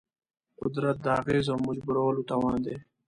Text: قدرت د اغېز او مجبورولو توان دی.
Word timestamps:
قدرت 0.59 0.97
د 1.01 1.07
اغېز 1.19 1.45
او 1.53 1.57
مجبورولو 1.67 2.21
توان 2.29 2.57
دی. 2.65 2.75